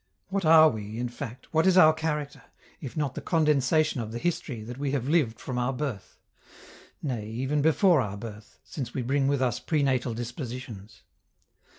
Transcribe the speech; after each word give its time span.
What 0.29 0.45
are 0.45 0.67
we, 0.67 0.97
in 0.97 1.09
fact, 1.09 1.53
what 1.53 1.67
is 1.67 1.77
our 1.77 1.93
character, 1.93 2.41
if 2.81 2.97
not 2.97 3.13
the 3.13 3.21
condensation 3.21 4.01
of 4.01 4.11
the 4.11 4.17
history 4.17 4.63
that 4.63 4.79
we 4.79 4.93
have 4.93 5.07
lived 5.07 5.39
from 5.39 5.59
our 5.59 5.71
birth 5.71 6.17
nay, 7.03 7.27
even 7.27 7.61
before 7.61 8.01
our 8.01 8.17
birth, 8.17 8.57
since 8.63 8.95
we 8.95 9.03
bring 9.03 9.27
with 9.27 9.43
us 9.43 9.59
prenatal 9.59 10.15
dispositions? 10.15 11.03